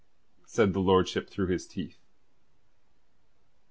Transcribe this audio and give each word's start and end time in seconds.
said 0.47 0.69
his 0.69 0.77
lordship 0.77 1.29
through 1.29 1.45
his 1.45 1.67
teeth. 1.67 1.99